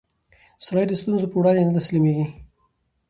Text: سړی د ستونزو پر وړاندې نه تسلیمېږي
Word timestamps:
سړی 0.65 0.83
د 0.87 0.91
ستونزو 0.99 1.25
پر 1.31 1.37
وړاندې 1.39 1.63
نه 1.67 1.71
تسلیمېږي 1.77 2.25